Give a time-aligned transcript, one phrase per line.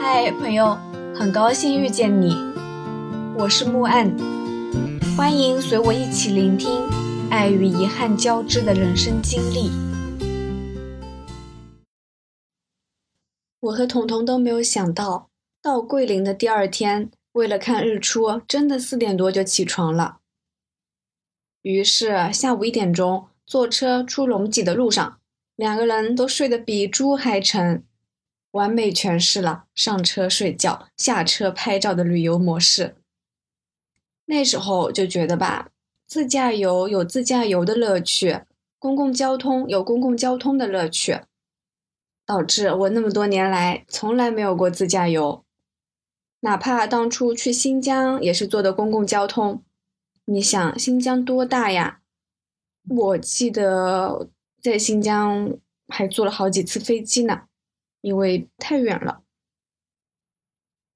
[0.00, 0.78] 嗨，朋友，
[1.12, 2.32] 很高兴遇见你，
[3.36, 4.16] 我是木岸，
[5.16, 6.70] 欢迎随我一起聆听
[7.30, 9.72] 爱与遗憾交织的人生经历。
[13.58, 15.30] 我和彤彤都没有想到，
[15.60, 20.18] 到桂林的第二天，为了看日出，真的四点多就起床了。
[21.62, 25.18] 于是下午一点钟，坐车出龙脊的路上，
[25.56, 27.82] 两个人都睡得比猪还沉。
[28.58, 32.96] 完美诠释了上车睡觉、下车拍照的旅游模式。
[34.26, 35.68] 那时候就觉得吧，
[36.08, 38.40] 自驾游有自驾游的乐趣，
[38.80, 41.20] 公共交通有公共交通的乐趣，
[42.26, 45.44] 导致我那么多年来从来没有过自驾游。
[46.40, 49.62] 哪怕当初去新疆也是坐的公共交通。
[50.24, 52.00] 你想新疆多大呀？
[52.88, 54.28] 我记得
[54.60, 55.56] 在新疆
[55.86, 57.47] 还坐了好几次飞机呢。
[58.00, 59.22] 因为太远了。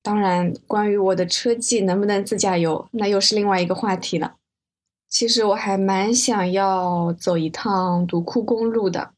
[0.02, 4.36] 当然，关于我的车技能不能自驾游，那又是另外一个话题了。
[5.08, 9.14] 其实我还蛮想要走一趟独库公路的。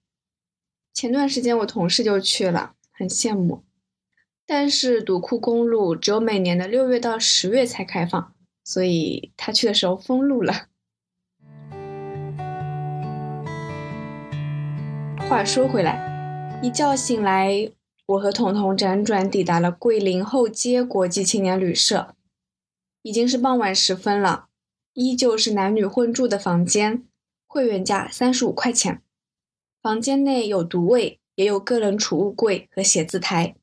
[0.92, 3.64] 前段时间我同事就去了，很羡慕。
[4.46, 10.66] 但是独库公路只有每年的六月到十月才开放，所以他去的时候封路了。
[15.28, 16.12] 话说回来。
[16.62, 17.70] 一觉醒来，
[18.06, 22.14] 我和彤彤辗转抵达了桂林后街国际青年旅社，
[23.00, 24.48] 已经是傍晚时分了，
[24.92, 27.02] 依旧是男女混住的房间，
[27.46, 29.00] 会员价三十五块钱。
[29.80, 33.54] 房间内有独卫，也有个人储物柜和写字台，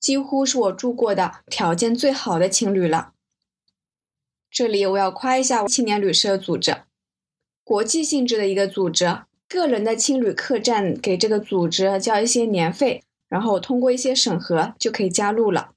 [0.00, 3.12] 几乎是我住过的条件最好的青旅了。
[4.50, 6.78] 这里我要夸一下青年旅社组织，
[7.62, 9.22] 国际性质的一个组织。
[9.48, 15.72] 个人的青旅客栈给这个组织交一些年费，然后通过一些审核就可以加入了。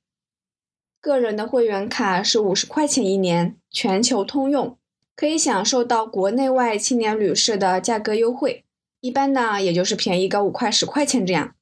[0.99, 4.77] 个人的会员卡是五十块钱一年，全球通用，
[5.15, 8.65] 可以享受到国内外青年旅社的价格优惠。
[8.99, 11.55] 一般呢，也就是便宜个五块十块钱这样。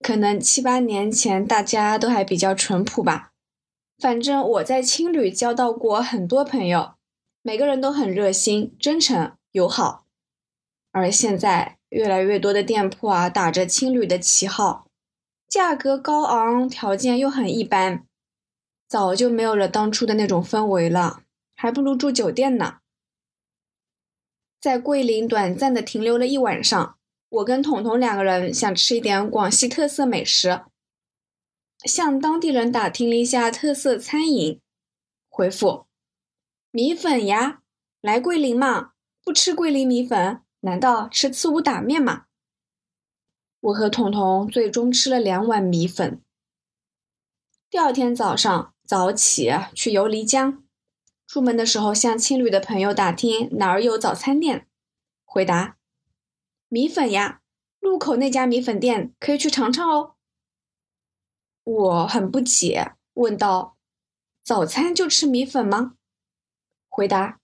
[0.00, 3.32] 可能七八年前大家都还比较淳朴吧。
[3.98, 6.94] 反正我在青旅交到过很多朋友，
[7.40, 10.04] 每个人都很热心、真诚、友好。
[10.92, 14.86] 而现在，越来越多的店铺啊，打着青旅的旗号，
[15.48, 18.04] 价格高昂，条件又很一般，
[18.88, 21.22] 早就没有了当初的那种氛围了，
[21.54, 22.78] 还不如住酒店呢。
[24.60, 30.62] 在桂林短暂的停留了一晚上，我跟彤彤两个人想吃一点广西特色美食，
[31.84, 34.60] 向当地人打听了一下特色餐饮，
[35.28, 35.86] 回复：
[36.70, 37.60] 米粉呀，
[38.00, 38.92] 来桂林嘛，
[39.22, 40.40] 不吃桂林米粉。
[40.64, 42.24] 难道吃刺五打面吗？
[43.60, 46.22] 我和彤彤最终吃了两碗米粉。
[47.68, 50.64] 第二天早上早起去游漓江，
[51.26, 54.66] 出门的时候向青旅的朋友打听哪儿有早餐店，
[55.26, 55.76] 回答：
[56.68, 57.42] 米粉呀，
[57.78, 60.14] 路口那家米粉店可以去尝尝哦。
[61.62, 63.76] 我很不解，问道：
[64.42, 65.96] 早餐就吃米粉吗？
[66.88, 67.40] 回答：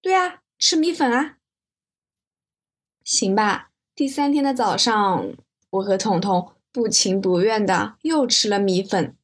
[0.00, 1.35] 对啊，吃米粉啊。
[3.06, 5.28] 行吧，第三天的早上，
[5.70, 9.14] 我和彤彤不情不愿的又吃了米粉。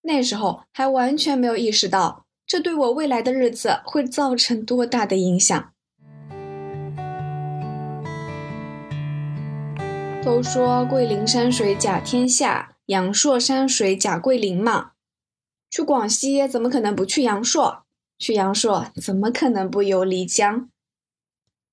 [0.00, 5.70] 那时候还完全没有意识到，这对我未来的日子会造成多大的影响。
[10.24, 14.92] 都说桂林山水甲天下，阳朔山水甲桂林嘛。
[15.68, 17.84] 去广西怎么可能不去阳朔？
[18.18, 20.70] 去阳朔怎么可能不游漓江？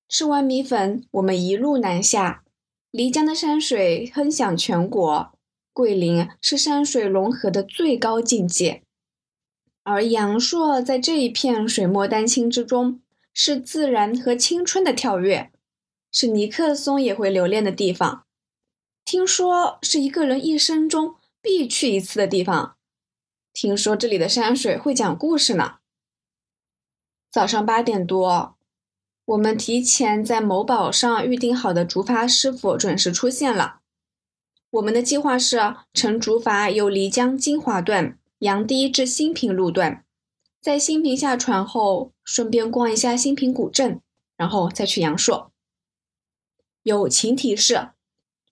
[0.08, 2.44] 吃完米粉，我们一路南下。
[2.92, 5.32] 漓江的山水哼响全国，
[5.72, 8.82] 桂林是山水融合的最高境界，
[9.82, 13.02] 而阳朔在这一片水墨丹青之中，
[13.34, 15.50] 是自然和青春的跳跃，
[16.10, 18.24] 是尼克松也会留恋的地方。
[19.04, 22.76] 听说是一个人一生中必去一次的地方。
[23.52, 25.78] 听说这里的山水会讲故事呢。
[27.30, 28.55] 早上八点多。
[29.26, 33.80] 我们提前在某宝上预定好的竹筏师傅准时出现了。
[34.70, 40.04] 我们的计划是乘竹筏由漓江金华段杨堤至新平路段，
[40.60, 44.00] 在新平下船后，顺便逛一下新平古镇，
[44.36, 45.50] 然后再去阳朔。
[46.84, 47.88] 友情提示：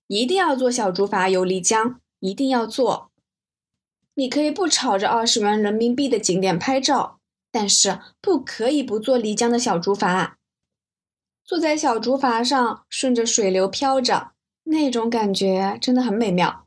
[0.08, 3.12] 一定要坐小竹筏游漓江，一定要坐。
[4.14, 7.20] 你可以不吵着二十元人民币的景点拍照，
[7.52, 10.32] 但是不可以不坐漓江的小竹筏。
[11.46, 14.30] 坐在小竹筏上，顺着水流飘着，
[14.64, 16.64] 那种感觉真的很美妙。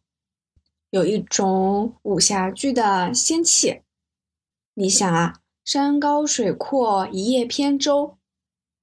[0.91, 3.81] 有一种武侠剧的仙气。
[4.75, 8.17] 你想啊，山高水阔，一叶扁舟，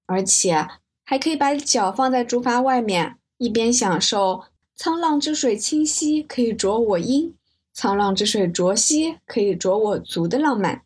[0.07, 0.67] 而且
[1.05, 4.43] 还可以把脚放在竹筏外面，一边享受
[4.77, 7.33] 沧浪之水清兮，可以濯我缨；
[7.73, 10.83] 沧浪之水浊兮，可以濯我足的浪漫，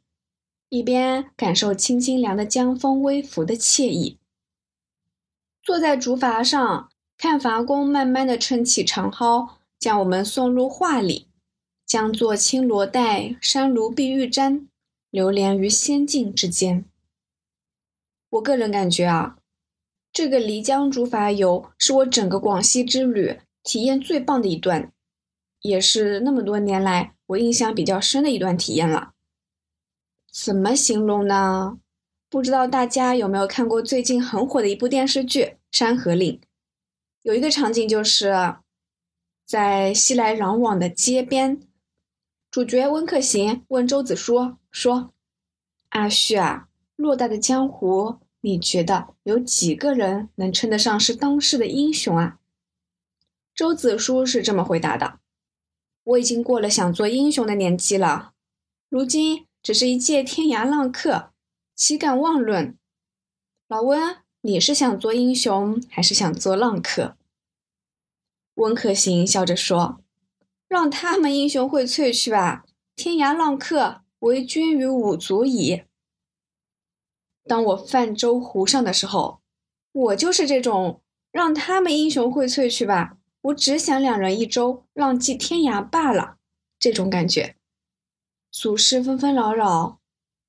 [0.69, 4.19] 一边感受清清凉的江风微拂的惬意。
[5.69, 6.89] 坐在竹筏上，
[7.19, 11.29] 看筏工慢慢的撑起长篙，将我们送入画里，
[11.85, 14.67] 将作青罗带，山庐碧玉簪。
[15.11, 16.87] 流连于仙境之间。
[18.31, 19.37] 我个人感觉啊，
[20.11, 24.91] 这个漓江竹筏游是我整个广西之旅体验最棒的一段，
[25.61, 29.13] 也是那么多年来我印象比较深的一段体验了。
[30.33, 31.79] 怎么形容呢？
[32.31, 36.41] 不知道大家有没有看过最近很火的一部电视剧《山河令》？
[37.23, 38.57] 有一个场景就是
[39.45, 41.61] 在熙来攘往的街边。
[42.51, 45.13] 主角温客行问周子舒说
[45.91, 52.39] ：“阿旭啊，偌大的江湖，你觉得有几个人能称得上是当世的英雄啊？”
[53.55, 55.21] 周子舒是这么回答的
[56.05, 58.33] ：“我已经过了想做英雄的年纪了，
[58.89, 61.33] 如今只是一介天涯浪客，
[61.75, 62.79] 岂敢妄论？
[63.69, 64.17] 老温，
[64.49, 67.19] 你是想做英雄，还是想做浪客？”
[68.57, 70.01] 温客行笑着说。
[70.67, 72.65] 让他们英雄荟萃去吧，
[72.95, 75.83] 天涯浪客为君与吾足矣。
[77.45, 79.41] 当我泛舟湖上的时候，
[79.93, 81.01] 我就是这种
[81.31, 86.37] 让他们英雄荟萃去吧，我只想两人一舟，浪迹天涯罢了。
[86.79, 87.57] 这种感觉，
[88.51, 89.99] 俗世纷纷扰扰，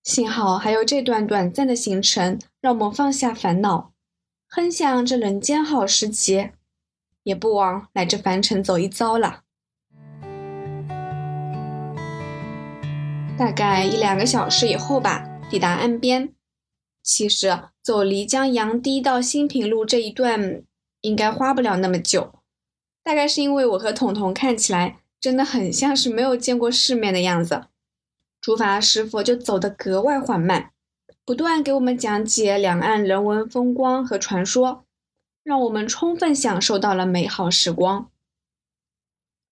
[0.03, 3.93] 幸好还有这段短暂的行程，让我们放下烦恼，
[4.49, 6.51] 哼想这人间好时节，
[7.23, 9.43] 也不枉来这凡尘走一遭了。
[13.37, 16.33] 大概一两个小时以后吧，抵达岸边。
[17.01, 20.61] 其实走漓江杨堤到新平路这一段
[20.99, 22.41] 应该花不了那么久，
[23.01, 27.67] 大概是因为我和彤彤看起来真的很像是没有见过世面的样子，
[28.41, 30.71] 竹筏师傅就走得格外缓慢，
[31.29, 34.83] 不断给我们讲解两岸人文风光和传说，
[35.43, 38.09] 让我们充分享受到了美好时光。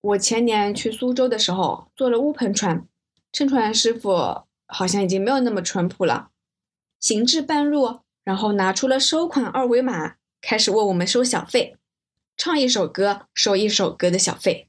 [0.01, 2.88] 我前年去苏州的时候坐了乌篷船。
[3.31, 6.31] 乘船师傅好像已经没有那么淳朴了，
[7.00, 11.77] 行至半路，然后拿出了收款二维码，开始问我们收小费，
[12.35, 14.68] 唱一首歌收一首歌的小费。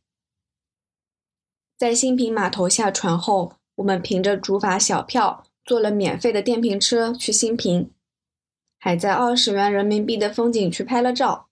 [1.79, 7.91] 在新平码头下船后，我们凭着竹筏小票坐了免费的电瓶车去新平，
[8.81, 11.51] 还在二十元人民币的风景区拍了照。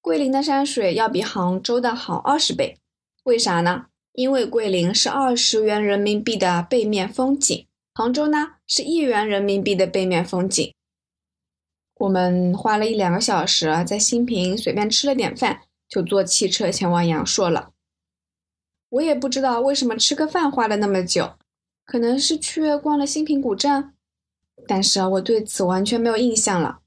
[0.00, 2.78] 桂林的山水要比杭州的好二十倍，
[3.24, 3.88] 为啥呢？
[4.14, 10.72] 因为桂林是二十元人民币的背面风景，杭州呢是一元人民币的背面风景。
[11.96, 17.72] 我们花了一两个小时在新平随便吃了点饭，就坐汽车前往阳朔了。
[18.88, 21.34] 我也不知道为什么吃个饭花了那么久，
[21.84, 23.92] 可能是去逛了新平古镇，
[24.66, 26.80] 但是我对此完全没有印象了。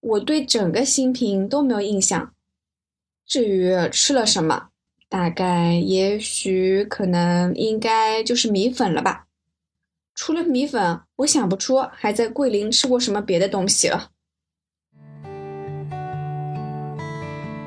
[0.00, 2.32] 我对整个新平都没有印象。
[3.26, 4.68] 至于吃了什么？
[5.08, 9.26] 大概、也许、可能、应该就是米粉了吧。
[10.14, 14.10] 除了米粉，我想不出还在桂林吃过什么别的东西了。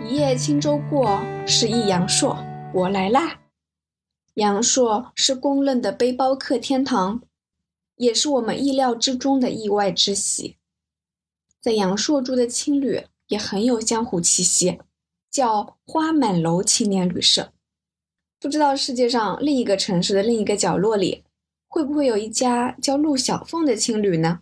[0.06, 2.38] 一叶轻舟过，是忆阳朔，
[2.74, 3.40] 我来啦。
[4.40, 7.22] 阳朔是公认的背包客天堂，
[7.96, 10.58] 也是我们意料之中的意外之喜。
[11.62, 14.80] 在阳朔住的青旅也很有江湖气息。
[15.32, 17.54] 叫花满楼青年旅社，
[18.40, 21.24] 不知道世界上另一个城市的另一个角落里，
[21.68, 24.42] 会不会有一家叫陆小凤的青旅呢？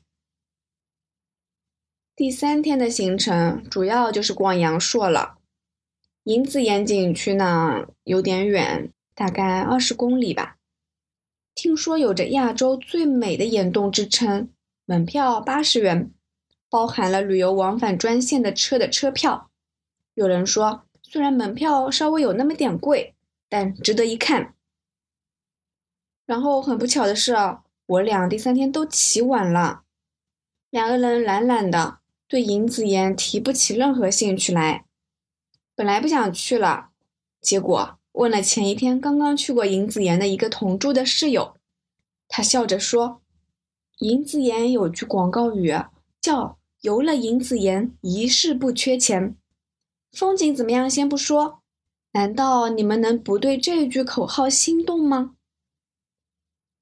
[2.15, 5.39] 第三天的行程主要就是逛阳朔了。
[6.23, 10.57] 银子岩景区呢有点远，大概二十公里吧。
[11.55, 14.53] 听说有着亚洲最美的岩洞之称，
[14.85, 16.11] 门票八十元，
[16.69, 19.49] 包含了旅游往返专线的车的车票。
[20.13, 23.15] 有人说，虽然门票稍微有那么点贵，
[23.49, 24.53] 但值得一看。
[26.27, 27.35] 然后很不巧的是，
[27.87, 29.81] 我俩第三天都起晚了，
[30.69, 31.97] 两个人懒懒的，
[32.27, 34.85] 对银子岩提不起任何兴趣来。
[35.73, 36.89] 本来不想去了，
[37.41, 41.55] 结果问了前一天刚刚去过银子岩的一个同住的室友，
[42.27, 43.21] 他笑着说
[43.99, 45.71] ：“银子岩有句广告语，
[46.19, 49.35] 叫‘游了银子岩，一世不缺钱’。”
[50.11, 50.89] 风景怎么样？
[50.89, 51.59] 先不说，
[52.13, 55.35] 难道你们能不对这句口号心动吗？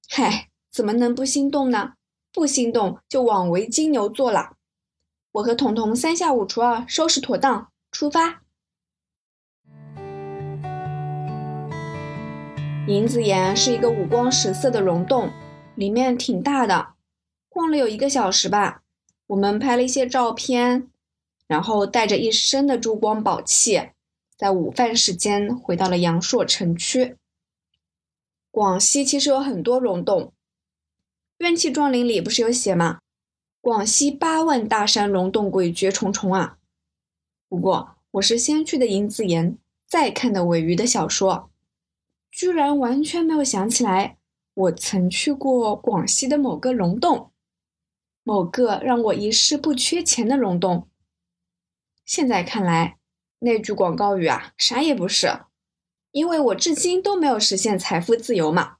[0.07, 1.95] 嗨，怎么能不心动呢？
[2.31, 4.55] 不心动就枉为金牛座了。
[5.33, 8.44] 我和彤彤三下五除二收拾妥当，出发。
[12.87, 15.31] 银子岩是一个五光十色的溶洞，
[15.73, 16.89] 里面挺大的，
[17.49, 18.83] 逛了有一个小时吧。
[19.25, 20.87] 我们拍了一些照片，
[21.47, 23.89] 然后带着一身的珠光宝气，
[24.37, 27.17] 在午饭时间回到了阳朔城区。
[28.51, 30.21] 广西其实有很多溶洞，
[31.39, 32.99] 《怨气壮林》里不是有写吗？
[33.61, 36.59] 广西八万大山溶洞诡谲重重啊！
[37.49, 41.49] 不过我是先去的银子岩，再看的尾鱼的小说。
[42.35, 44.17] 居然完全没有想起来，
[44.53, 47.31] 我曾去过广西的某个溶洞，
[48.23, 50.89] 某个让我一世不缺钱的溶洞。
[52.03, 52.97] 现在看来，
[53.39, 55.45] 那句广告语啊，啥也不是，
[56.11, 58.79] 因为我至今都没有实现财富自由嘛。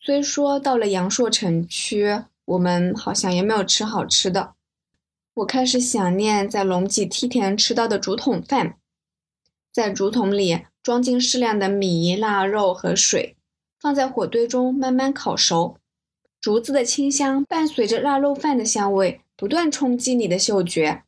[0.00, 4.54] 虽说到了阳朔城区，我们好像也没有吃好吃的，
[5.34, 8.78] 我开始想念在龙脊梯田吃到的竹筒饭，
[9.70, 10.64] 在竹筒里。
[10.86, 13.36] 装进适量的米、腊肉和水，
[13.80, 15.78] 放在火堆中慢慢烤熟。
[16.40, 21.02] 竹子的清香伴随着腊肉饭的香味，不断冲击你的嗅觉，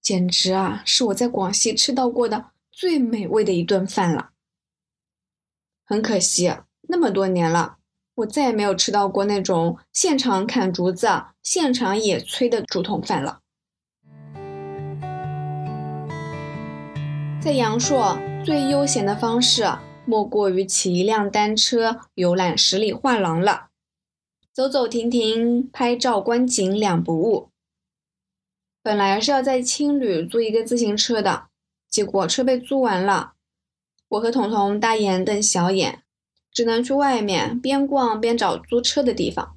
[0.00, 4.30] 简直啊，是我在广西吃到过的最美味的一顿饭了。
[5.84, 6.50] 很可惜，
[6.88, 7.76] 那么多年了，
[8.14, 11.06] 我再也没有吃到过那种现场砍竹子、
[11.42, 13.40] 现场野炊的竹筒饭了。
[17.42, 18.18] 在阳朔。
[18.44, 19.64] 最悠闲的方式，
[20.04, 23.68] 莫过于骑一辆单车游览十里画廊了。
[24.52, 27.50] 走走停停，拍照观景两不误。
[28.82, 31.44] 本来是要在青旅租一个自行车的，
[31.88, 33.34] 结果车被租完了。
[34.08, 36.02] 我和彤彤大眼瞪小眼，
[36.52, 39.56] 只能去外面边逛边找租车的地方。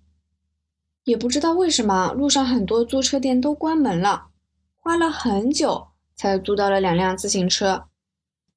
[1.05, 4.27] 也不知道为什么，路上很多租车店都关门了，
[4.75, 7.87] 花了很久才租到了两辆自行车。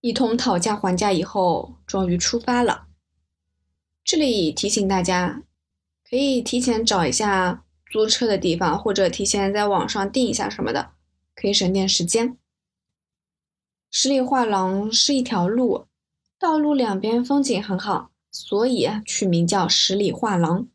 [0.00, 2.86] 一通讨价还价以后，终于出发了。
[4.04, 5.42] 这里提醒大家，
[6.08, 10.92] 可以提前找一下租车的地方，或者提前在网上订一下什么的，
[11.34, 12.36] 可以省点时间。
[13.90, 15.86] 十里画廊是一条路，
[16.38, 20.68] 道路两边风景很好，所以取名叫十里画廊。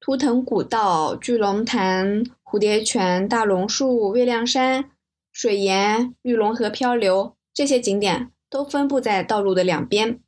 [0.00, 4.90] 图腾古道、巨龙潭、蝴蝶泉、大榕树、月亮山、
[5.32, 8.30] 水岩、玉龙河漂流这些景点。
[8.54, 10.20] 都分布在道路的两边。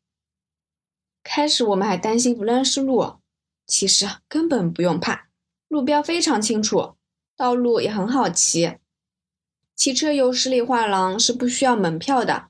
[1.23, 3.19] 开始我们还担心不认识路，
[3.69, 5.29] 其实根本不用怕，
[5.69, 6.97] 路标非常清楚，
[7.37, 8.79] 道路也很好骑。
[9.77, 12.49] 骑车游十里画廊是不需要门票的，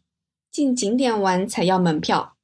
[0.50, 2.38] 进景点玩才要门票。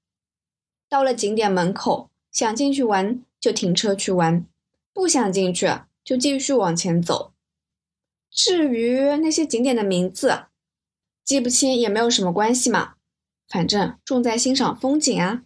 [0.90, 4.44] 到了景点门口，想进去玩就停车去玩，
[4.92, 5.70] 不想进去
[6.04, 7.32] 就继续往前走。
[8.30, 10.48] 至于那些景点的名字，
[11.24, 12.96] 记不清也没有什么关系嘛。
[13.52, 15.42] 反正重在欣赏风景啊！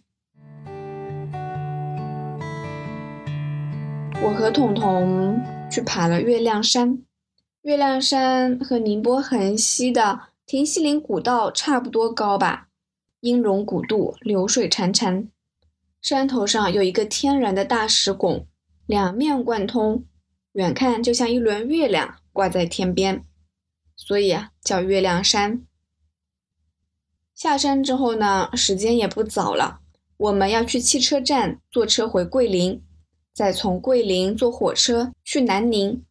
[4.23, 7.03] 我和彤彤去爬了月亮山。
[7.63, 12.69] 月亮山和宁波横溪的亭溪林古道差不多高吧？
[13.19, 15.27] 音容古渡，流水潺潺。
[16.01, 18.47] 山头上有一个天然的大石拱，
[18.85, 20.05] 两面贯通，
[20.53, 23.25] 远看就像一轮月亮挂在天边，
[23.97, 25.66] 所以啊叫月亮山。
[27.37, 29.81] 下山之后呢，时间也不早了，
[30.17, 32.83] 我们要去汽车站坐车回桂林，
[33.31, 36.03] 再从桂林坐火车去南宁。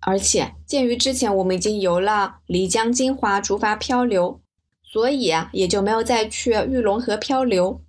[0.00, 4.40] 而且鉴于之前我们已经游了漓江金华竹筏漂流，
[4.82, 7.82] 所以啊也就没有再去玉龙河漂流。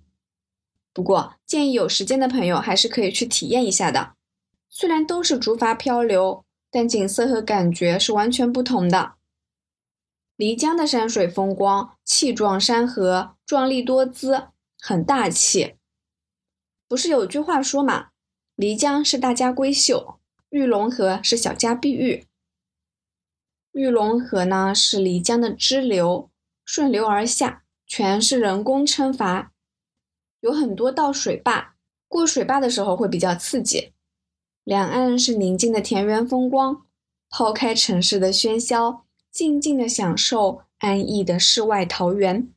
[0.92, 4.12] 不过建议有时间的朋友还是可以去体验一下的，
[4.68, 9.15] 虽然都是竹筏漂流，但景色和感觉是完全不同的。
[10.36, 15.76] 漓江的山水风光，气壮山河，壮丽多姿，很大气。
[16.86, 18.08] 不是有句话说嘛？
[18.54, 20.18] 漓江是大家闺秀，
[20.50, 22.26] 玉龙河是小家碧玉。
[23.72, 26.30] 玉龙河呢是漓江的支流，
[26.66, 29.48] 顺流而下，全是人工撑筏，
[30.40, 31.76] 有很多道水坝。
[32.08, 33.92] 过水坝的时候会比较刺激。
[34.64, 36.86] 两岸是宁静的田园风光，
[37.30, 39.05] 抛开城市的喧嚣。
[39.36, 42.50] 静静的享受安逸的世外桃源。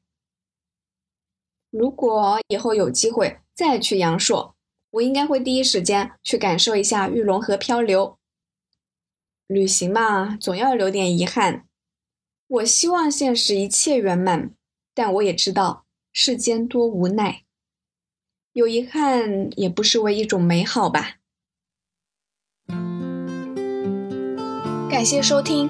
[1.69, 4.55] 如果以后有机会再去阳朔，
[4.91, 8.17] 我应该会第一时间去感受一下玉龙河漂流。
[9.48, 11.67] 旅行嘛，总要留点遗憾。
[12.48, 14.51] 我希望现实一切圆满，
[14.93, 17.43] 但我也知道世间多无奈。
[18.53, 21.17] 有遗憾也不失为一种美好吧。
[24.89, 25.69] 感谢收听，